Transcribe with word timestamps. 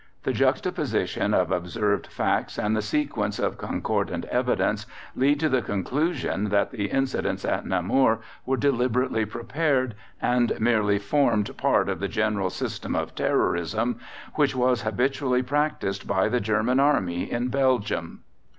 The 0.23 0.33
juxtaposition 0.33 1.31
of 1.35 1.51
observed 1.51 2.07
facts 2.07 2.57
and 2.57 2.75
the 2.75 2.81
sequence 2.81 3.37
of 3.37 3.59
concordant 3.59 4.25
evidence 4.31 4.87
lead 5.15 5.39
to 5.41 5.47
the 5.47 5.61
conclusion 5.61 6.45
that 6.45 6.71
the 6.71 6.85
incidents 6.89 7.45
at 7.45 7.67
Namur 7.67 8.19
were 8.43 8.57
deliberately 8.57 9.25
prepared, 9.25 9.93
and 10.19 10.59
merely 10.59 10.97
formed 10.97 11.55
part 11.55 11.87
of 11.87 11.99
the 11.99 12.07
general 12.07 12.49
system 12.49 12.95
of 12.95 13.13
terrorism 13.13 13.99
which 14.33 14.55
was 14.55 14.81
habitually 14.81 15.43
practised 15.43 16.07
by 16.07 16.27
the 16.29 16.39
German 16.39 16.79
Army 16.79 17.31
in 17.31 17.49
Belgium. 17.49 18.23